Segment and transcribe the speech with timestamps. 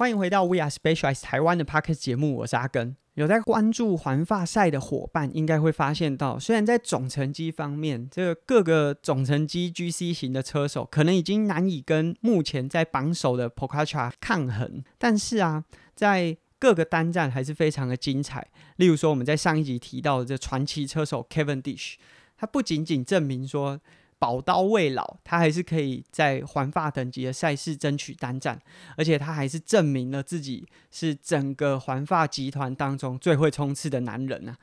[0.00, 2.96] 欢迎回到 We Are Specialized 台湾的 Podcast 节目，我是阿根。
[3.16, 15.62] 有在关注环法赛的伙伴，应该会发现到，虽然在总成绩方面，这个各个总成绩 GC 型的车手可能已经难以跟目前在榜首的 p o c a c h a 抗衡，但是啊，
[15.94, 18.48] 在各个单站还是非常的精彩。
[18.76, 21.96] 例如说，我们在上一集提到的这传奇车手 Kevin Dish，
[22.38, 23.78] 他不仅仅证明说。
[24.20, 28.60] 宝刀未老，他还是可以在环发等级的赛事争取单战，
[28.96, 34.56] 而且他还是证明了自己是整个环发集团当中最会冲刺的男人啊！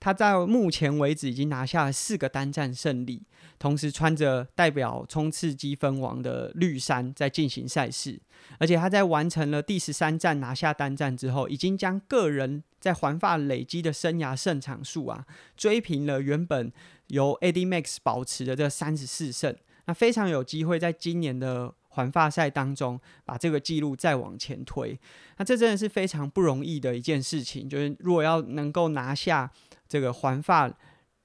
[0.00, 3.22] 他在目前为止已经拿下了四个单战胜利，
[3.58, 8.18] 同时穿着代表冲刺积分王的绿衫在进行赛事，
[8.58, 15.24] 而且他在完成了第十三站拿下单战之后，已经将个人在环法累积的生涯胜场数啊
[15.56, 16.72] 追平了原本。
[17.10, 19.52] 由 AD Max 保持的这三十四胜，
[19.86, 24.96] 那非常有机会在今年的环法赛当中把这个记录再往前推。
[25.36, 29.50] 那这真的是非常不容易的一件事情，就是如果要能够拿下
[29.90, 30.72] 这个环发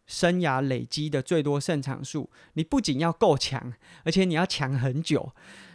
[0.05, 3.71] 生涯累积的最多胜场数，你不仅要够强，
[4.03, 5.31] 而且你要强很久。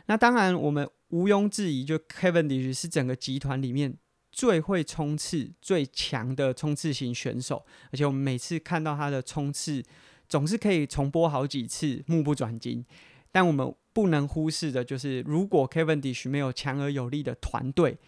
[0.07, 3.97] 那当然，我们毋庸置疑，就 Kevin Dish 是整个集团里面
[4.33, 9.83] 最会冲刺、最强的冲刺型选手，而且我们每次看到他的冲刺。
[10.29, 12.87] 总是可以重播好几次，目不转睛。
[13.33, 17.99] 但我们不能忽视的就是，如果 Kevin Dish 没有强而有力的团队，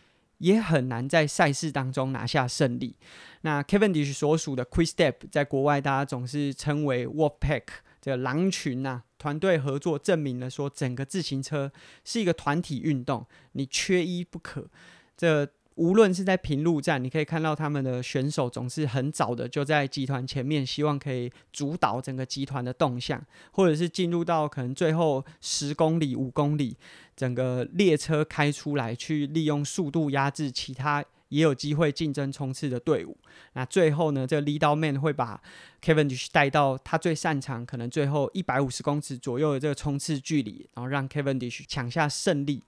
[0.42, 2.96] 也很难在赛事当中拿下胜利。
[3.42, 7.62] 那 Kevin Dish 所属的 Quick Step 在国外，大家总是称为 Wolf Pack
[8.00, 9.04] 这狼群呐。
[9.18, 11.70] 团队合作证明了说，整个自行车
[12.04, 14.68] 是一个团体运动，你缺一不可。
[15.16, 26.77] 这无论是在平路站，你可以看到他们的选手总是很早的就在集团前面，希望可以主导整个集团的动向，或者是进入到可能最后十公里、五公里，
[27.16, 33.16] 整个列车开出来，去利用速度压制其他也有机会竞争冲刺的队伍。
[33.55, 35.40] 那最后呢，这个 Leader man 会把
[35.82, 42.62] Kevin 带到他最擅长，可能最后一百五十公尺左右的这个冲刺距离，然后让 Kevin 抢下胜利。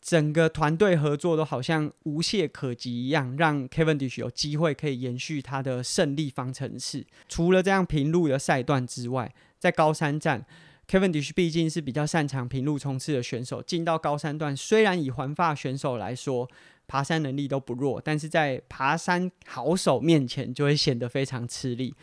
[0.00, 7.04] 整个团队合作都好像无懈可击一样，让 Kevin Dish 有机会可以延续他的胜利方程式。
[7.28, 10.46] 除了这样平路的赛段之外，在高山站
[10.88, 13.60] ，Kevin Dish 毕竟是比较擅长平路冲刺的选手。
[13.62, 16.48] 进到高山段，虽然以环发选手来说，
[16.86, 21.94] 爬山能力都不弱，但是在爬山好手面前就会显得非常吃力。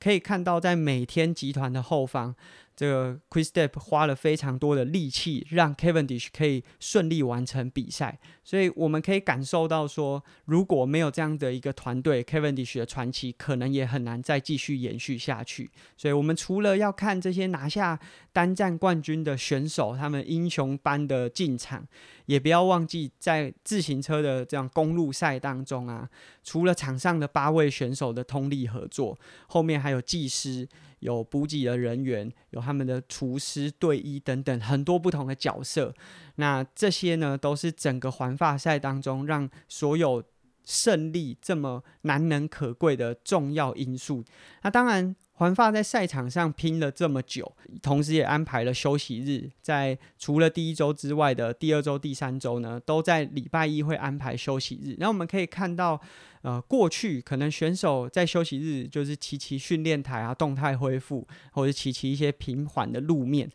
[0.00, 2.34] 可以看到，在每天集团的后方。
[2.78, 15.68] 这个 quis step 花了非常多的力气，让 Kevin Dish 可以顺利完成比赛，所以我们可以感受到说，如果没有这样的一个团队，Kevin Dish 的传奇可能也很难再继续延续下去。
[15.96, 17.98] 所以，我们除了要看这些拿下
[18.32, 21.84] 单站冠军的选手他们英雄般的进场，
[22.26, 26.08] 也不要忘记在自行车的这样公路赛当中啊，
[26.48, 30.66] 除了场上的八位选手的通力合作，后面还有技师。
[31.00, 35.94] 有补给的人员，有他们的厨师、队医等等很多不同的角色。
[36.36, 40.20] 那这些呢，都是整个环法赛当中让所有
[40.68, 44.22] 胜利这么难能可贵的重要因素。
[44.62, 45.16] 那当然。
[45.38, 54.96] 环发在赛场上拼了这么久，同时也安排了休息日，在除了第一周之外的第二周、第三周呢，都在礼拜一会安排休息日。
[54.98, 56.00] 那我们可以看到，
[56.42, 63.48] 呃，过去可能选手在休息日就是骑骑训练台啊，动态恢复，或者骑骑一些平缓的路面。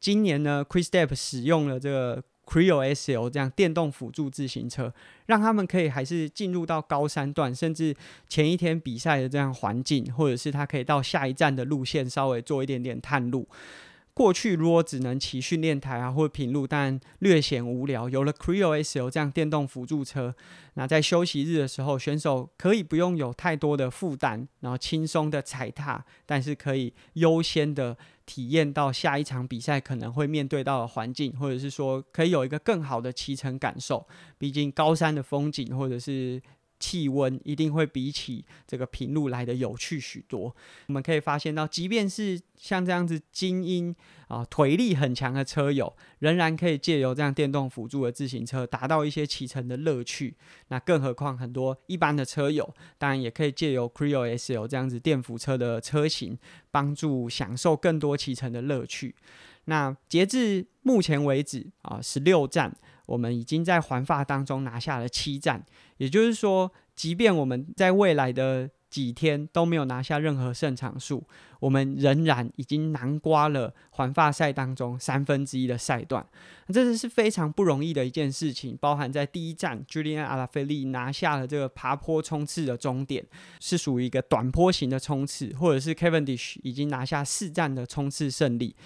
[0.00, 2.20] 今年呢，Chris Step 使用了这个。
[2.50, 4.92] Creo SL 这样电动辅助自行车，
[5.26, 7.94] 让他们可以还是进入到高山段，甚至
[8.28, 13.46] 前一天比赛的这样环境，或者是他可以到下一站的路线稍微做一点点探路。
[14.14, 18.08] 过去如果只能骑训练台啊或者平路，但略显无聊。
[18.08, 20.34] 有了 Creo SL 这样电动辅助车，
[20.74, 27.96] 那在休息日的时候，选手可以不用有太多的负担，然后轻松的踩踏，但是可以优先的。
[28.26, 34.06] 体验到下一场比赛可能会面对到的环境，或者是说可以有一个更好的骑乘感受。
[34.38, 36.40] 毕竟高山的风景或者是
[36.80, 40.54] 气温，一定会比起这个平路来的有趣许多。
[40.88, 43.94] 我们可以发现到，即便是像这样子精英
[44.26, 50.34] 啊，腿力很强的车友，仍然可以借由这样电动辅助的自行车，达到一些骑乘的乐趣。
[50.68, 56.38] 那更何况很多一般的车友，当然也可以借由 Creo SL 这样子电辅车的车型，
[56.70, 59.14] 帮助享受更多骑乘的乐趣。
[59.66, 62.74] 那截至目前为止啊，十六站，
[63.10, 65.66] 我们已经在环法当中拿下了七站，
[65.96, 71.26] 也就是说，即便我们在未来的几天都没有拿下任何胜场数，
[71.58, 76.24] 我们仍然已经囊刮了环法赛当中三分之一的赛段，
[76.72, 78.78] 这是非常不容易的一件事情。
[78.80, 83.26] 包含在第一站，Julian Alaphilippe 拿下了这个爬坡冲刺的终点，
[83.58, 88.76] 是属于一个短坡型的冲刺，或者是 Cavendish 已经拿下四站的冲刺胜利。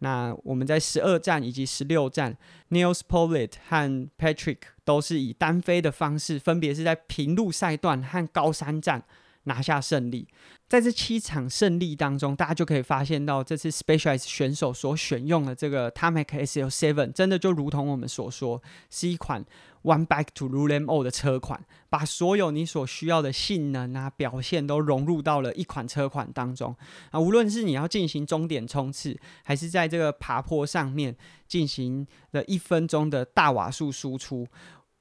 [0.00, 2.36] 那我们在十二站以及十六站
[2.70, 9.04] ，Neil s p o l i t 和 Patrick 都是以单飞的方式，分别是在平路赛段和高山站。
[9.46, 10.26] 拿下胜利，
[10.70, 19.44] 在这七场胜利当中，大家就可以发现到这次 Specialized 选手所选用的这个 Tamac SL7，真的就如同我们所说，是一款
[19.84, 26.74] One Back to Rule Them All 的车款，把所有你所需要的性能啊表现都融入到了一款车款当中
[27.10, 27.20] 啊。
[27.20, 31.14] 无论是你要进行终点冲刺，还是在这个爬坡上面
[31.46, 34.48] 进行了一分钟的大瓦数输出。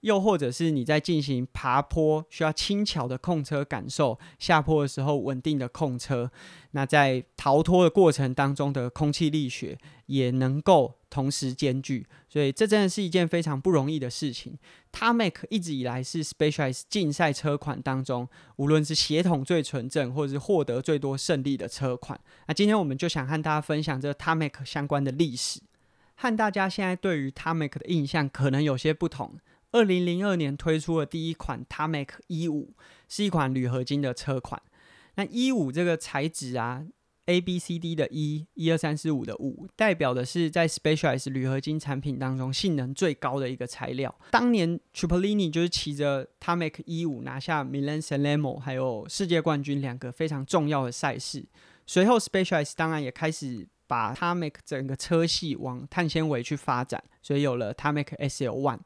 [0.03, 6.29] 又或者是你在进行爬坡需要轻巧的控车感受，下坡的时候稳定的控车，
[6.71, 9.77] 那在逃脱的过程当中的空气力学
[10.07, 14.57] 也能够同时兼具，所以这真的是一件非常不容易的事情。
[14.91, 18.27] 它 Make 一直以来是 Specialized 竞赛车款当中，
[18.57, 22.19] 无论是血统最纯正，或者是获得最多胜利的车款。
[22.47, 25.61] 那今天我们就想和大家分享这它 Make 相关的历史，
[26.15, 29.39] 和大家现在对于它 Make 的印象可能有些不同。
[29.73, 32.73] 二零零二年推出的第一款 Tamek 一五
[33.09, 34.61] 是一款铝合金的车款。
[35.15, 36.85] 那一五这个材质啊
[37.25, 44.13] ，A B C D 的一，一二三四五的五，代表的是在 Specialized 铝合金产品当中性能最高的一个材料。
[44.29, 51.43] 当年 Tripolini 就是骑着 Tamek 一五拿下 Milan San Remo 还有世界冠军两个非常重要的赛事。
[51.87, 58.79] 随后 Specialized 当然也开始把 Tamek 整个车系往碳纤维去发展，所以有了 Tamek S L One。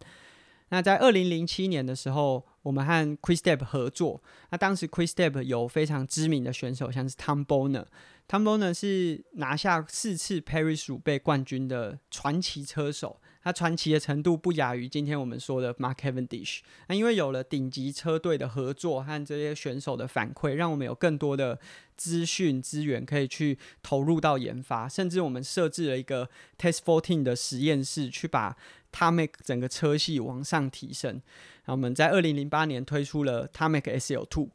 [0.69, 4.21] 那在二零零七年的时候，我们和 Chris Step 合作。
[4.51, 7.85] 那当时 Chris Step 有非常知名的选手，像是 Tom Bonner。
[8.27, 13.21] Tom Bonner 是拿下四次 Paris 五杯冠军的传奇车手。
[13.47, 16.59] 他传奇的程度不亚于今天我们说的 Mark Cavendish。
[16.87, 21.57] 那因为有了顶级车队的合作和这些选手的反馈，让我们有更多的
[21.95, 24.89] 资讯资源可以去投入到研发。
[24.89, 28.57] 甚至我们设置了一个 Test Fourteen 的实验室，去把
[28.91, 31.21] Tarmac 整个车系往上提升，
[31.67, 34.49] 那我们在二零零八年推出了 Tarmac SL Two。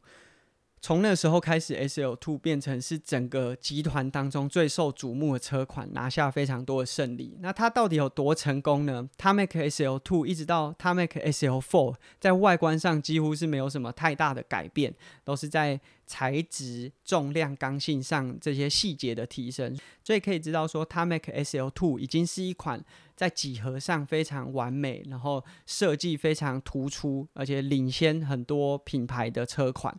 [0.83, 7.37] 从那时候开始，S L Two 变成是整个集团当中最受瞩目的车款，拿下非常多的胜利。
[7.39, 9.09] 那它到底有多成功呢？
[9.17, 14.93] 它 mak S L Two 一直到它 mak S L Four，在外观上几乎是没有什么太大的改变，
[15.23, 19.73] 都是在材质、重量、刚性上这些细节的提升。
[20.03, 22.83] 所以可以知道说，它 mak S L Two 已经是一款
[23.15, 29.97] 在几何上非常完美，然后设计非常突出，而且领先很多品牌的车款。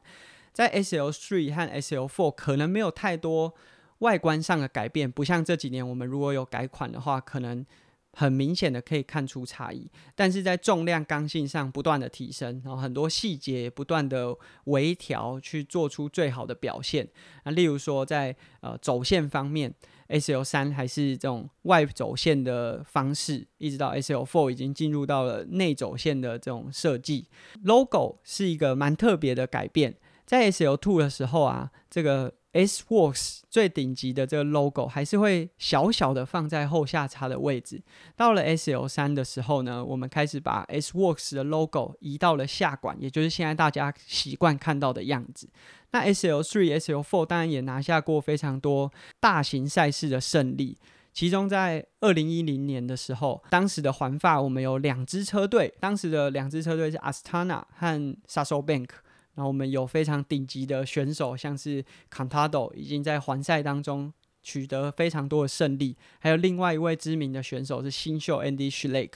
[0.55, 3.53] 在 S L Three 和 S L Four 可能没有太多
[3.99, 7.67] 外观上的改变，不像这几年我们如果有改款的话，可能
[8.13, 9.91] 很明显的可以看出差异。
[10.15, 14.33] 但是在重量刚性上不断的提升，然后很多细节不断的
[14.67, 17.09] 微调，去做出最好的表现。
[17.45, 19.75] 那例如说在呃走线方面
[20.07, 27.27] ，S L 三还是这种外走线的方式，一直到 S L Four 已经进入到了内走线的这种设计。
[27.65, 29.97] Logo 是一个蛮特别的改变。
[30.27, 37.83] 在 S L Two 的时候啊，这个 S Works 最顶级的这个 logo 还是会小小的放在后下叉的位置。
[38.17, 45.49] 到了 S L 三的时候呢，我们开始把 S Works 的 logo 移到了下管，也就是现在大家习惯看到的样子。
[45.91, 50.79] 那 S L Three、S L Four 当然也拿下过非常多大型赛事的胜利，
[51.13, 58.89] 其中在二零一零年的时候，当时的环法我们有两支车队，当时的两支车队是 Astana 和 s a s o Bank。
[59.35, 64.13] 然后我们有非常顶级的选手，像是 Cantado 已经在环赛当中
[64.43, 69.11] 取得非常多的胜利，还有另外一位知名的选手是新秀 Andy Schleck。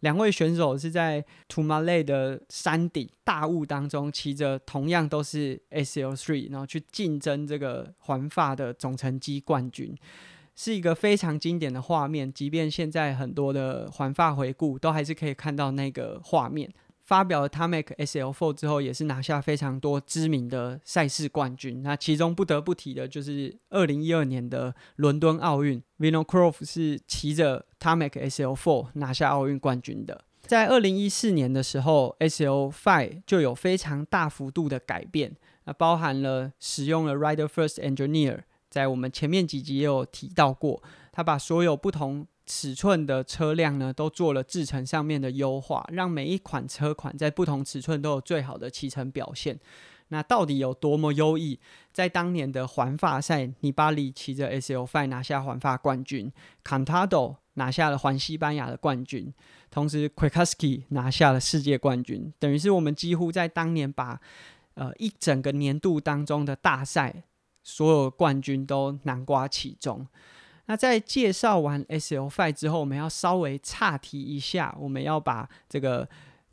[0.00, 9.96] 两位选手是在 t u m a l e 的山顶大雾当中骑着同样都是 SL3，然后去竞争这个环法的总成绩冠军，
[10.54, 12.30] 是一个非常经典的画面。
[12.30, 16.70] 即便现在很多的环法回顾，都还是可以看到那个画面。
[17.04, 21.82] 发表了 Tarmac SL4 之后，也是拿下非常多知名的赛事冠军。
[21.82, 30.24] 那其中不得不提的就是二零一二年的伦敦奥运，Vinocroft 是骑着 Tarmac SL4 拿下奥运冠军的。
[30.46, 40.82] 在二零一四年的时候，SL5 就有非常大幅度的改变，那包含了使用了 Rider First Engineer，在我们前面几集也有提到过，
[41.12, 42.26] 他把所有不同。
[42.46, 49.58] 尺寸的车辆呢，都做了制程上面的优化，让每一款车款在不同尺寸都有最好的骑乘表现。
[50.08, 51.58] 那到底有多么优异？
[51.90, 56.30] 在当年的环法赛，尼巴里骑着 S L Five 拿下环法冠军
[56.62, 59.32] ，Cantado 拿下了环西班牙的冠军，
[59.70, 62.32] 同时 Quickasky 拿下了世界冠军。
[62.38, 64.20] 等于是我们几乎在当年把
[64.74, 67.24] 呃一整个年度当中的大赛
[67.62, 70.06] 所有冠军都囊括其中。
[70.66, 76.08] 那在介绍完 S L Five 之后，我们要稍微岔题一下，我们要把这个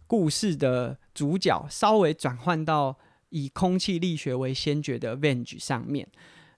[0.08, 2.98] 故事的主角稍微转换到
[3.30, 6.08] 以空气力学为先决的 Venge 上面。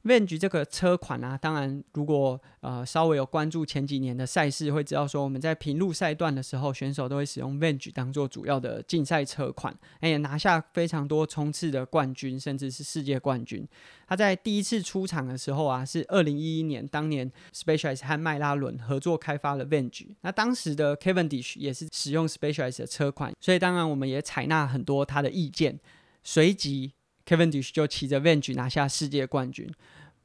[0.03, 13.65] Venge 这个车款啊，当然如果呃稍微有关注前几年的赛事，会知道说我们在平路赛段的时候，选手都会使用 Venge 当做主要的竞赛车款，也拿下非常多冲刺的冠军，甚至是世界冠军。
[14.05, 20.07] 他在第一次出场的时候啊，是二零一一年，当年 Specialized 和迈拉伦合作开发了 Venge。
[20.19, 25.79] 那当时的 Cavendish 也是使用 Specialized 的车款，所以当然我们也采纳很多他的意见，
[26.24, 26.91] 随即。
[27.25, 29.70] Kevin Dish 就骑着 Venge 拿下世界冠军。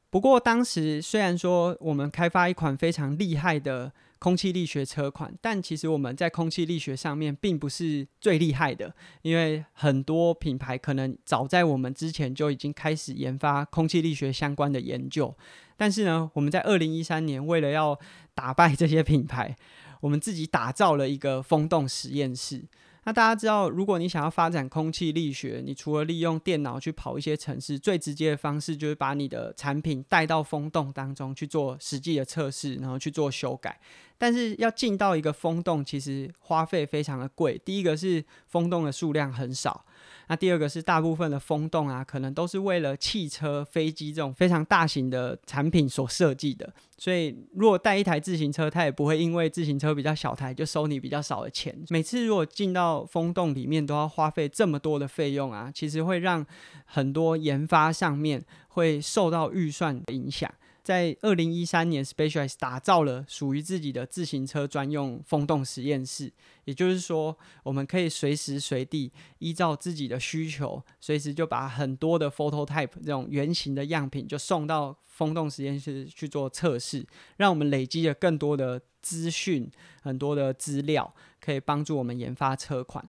[0.09, 15.33] 不过当时虽然说我们开发一款非常厉害的空气力学车款，但其实我们在空气力学上面并不是最厉害的，因为很多品牌可能早在我们之前就已经开始研发空气力学相关的研究。
[15.77, 17.97] 但是呢，我们在二零一三年为了要
[18.33, 19.55] 打败这些品牌，
[20.01, 22.65] 我们自己打造了一个风洞实验室。
[23.09, 33.79] 那大家知道，如果你想要发展空气力学，你除了利用电脑去跑一些城市，最直接的方式就是把你的产品带到风洞当中去做实际的测试，然后去做修改。
[34.19, 37.59] 但是要进到一个风洞，其实花费非常的贵。
[37.65, 39.83] 第一个是风洞的数量很少。
[40.29, 51.75] 那第二个是大部分的风洞啊，可能都是为了汽车、飞机这种非常大型的产品所设计的，所以如果带一台自行车，它也不会因为自行车比较小台就收你比较少的钱。
[51.89, 56.45] 每次如果进到风洞里面都要花费这么多的费用啊，其实会让
[56.85, 60.47] 很多研发上面会受到预算影响。
[60.83, 66.31] 在二零一三年，Specialized 打造了属于自己的自行车专用风洞实验室。
[66.65, 77.05] 也就是说，我们可以随时随地依照自己的需求，随时就把很多的 photo type 这种原型的样品就送到风洞实验室去做测试，
[77.37, 79.69] 让我们累积了更多的资讯、
[80.01, 83.07] 很多的资料，可以帮助我们研发车款。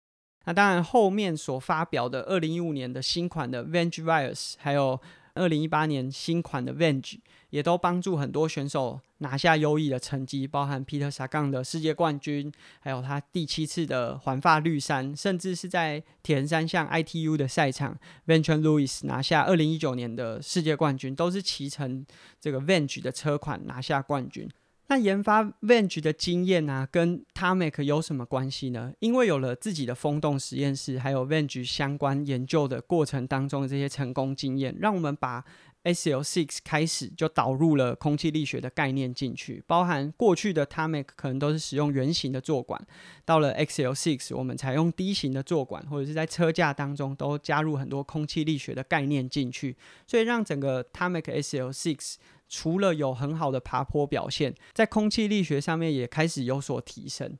[0.45, 4.97] 那当然，后面所发表的二零一五年的新款的 Venge Virus，还有
[5.37, 7.19] 二零一八年新款的 Venge。
[7.49, 12.51] 也都帮助很多选手拿下优异的成绩，包含 Peter Sagan 的世界冠军，
[12.81, 22.05] 还有他第七次的环法绿衫，甚至是在铁人三项 ITU 的赛场，Venture Lewis 拿下二零一九年的世界冠军，都是骑乘
[22.41, 24.49] 这个 Venge 的车款拿下冠军。
[24.89, 28.93] 那研发 Venge 的经验啊，跟 Tarmac 有什么关系呢？
[28.99, 35.43] 因为有了自己的风洞实验室，还有 Venge 相关研究的过程当中的这些成功经验，让我们把
[35.83, 42.81] S L Six 开始就导入了空气力学的概念进去，包含过去的 Tarmac 可能都是使用圆形的座管，
[43.25, 49.75] 到了 X L Six 我们采用低型的座管，或者是在车架当中都加入很多空气力学的概念进去，
[50.05, 52.15] 所以让整个 Tarmac S L Six
[52.47, 57.37] 除了有很好的爬坡表现，在空气力学上面也开始有所提升。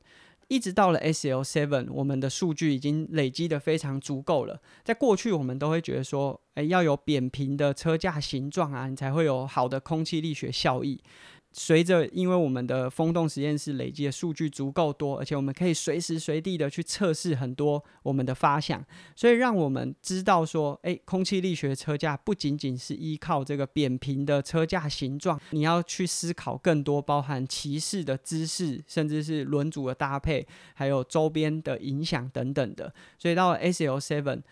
[0.48, 4.62] 一直到了 S L Seven，我们的数据已经累积的非常足够了。
[4.82, 11.02] 在过去，我们都会觉得说，诶，要有扁平的车架形状啊，你才会有好的空气力学效益。
[11.50, 18.84] 随着，因为我们的风洞实验室累积的数据足够多，而且我们可以随时随地的去测试很多我们的发想，
[19.16, 32.92] 所以让我们知道说，诶，空气力学车架不仅仅是依靠这个扁平的车架形状，你要去思考更多，包含骑士的姿势，甚至是轮组的搭配，还有周边的影响等等的。
[33.18, 34.42] 所以到 S L Seven，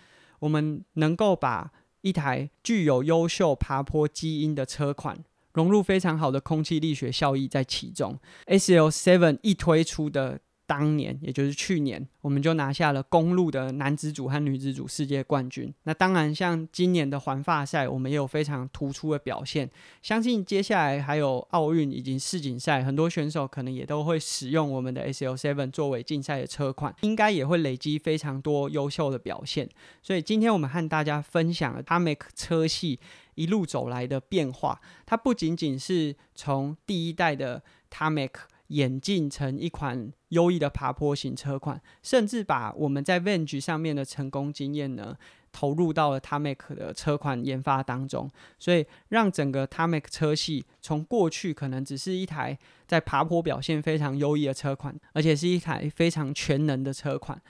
[0.40, 5.22] 我们能够把一台具有优秀爬坡基因的车款。
[5.56, 8.16] 融入非常好的空气力学效益在其中。
[8.44, 15.72] S L Seven 一推出的当年，也就是去年，我们就拿下了公路的男子组和女子组世界冠军。
[15.84, 19.70] 那当然，像今年的环法赛，我们也有非常突出的表现。
[20.02, 29.66] 相信接下来还有奥运以及世锦赛，很多选手可能也都会使用我们的 S L Seven 作为竞赛的车款，应该也会累积非常多优秀的表现。
[30.02, 33.00] 所以今天我们和大家分享了 Tarmac 车系。
[33.36, 38.32] 一路走来的变化，它不仅仅是从第一代的 Tarmac
[38.68, 45.16] 演进成一款优异的爬坡型车款，甚至把我们在 Venge 上面的成功经验呢，
[45.52, 48.28] 投入到了 Tarmac 的车款研发当中，
[48.58, 57.40] 所以让整个 Tarmac 车系从过去可能只是一台在爬坡表现非常优异的车款，而且是一台非常全能的车款。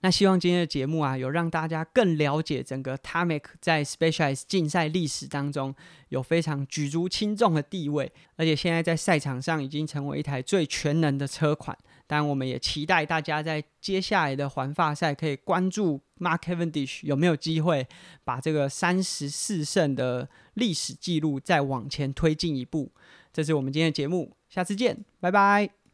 [0.00, 5.74] 那希望今天的节目啊，有让大家更了解整个 Tomic 在 Specialized 竞赛历史当中
[6.10, 11.76] 有非常举足轻重的地位，而且现在在赛场上已经成为一台最全能的车款。
[12.06, 17.88] 当然，我们也期待大家在接下来的环法赛可以关注 Mark Cavendish 有没有机会
[18.22, 22.92] 把这个三十四胜的历史记录再往前推进一步。
[23.32, 25.85] 这是我们今天的节目，下次见，拜拜。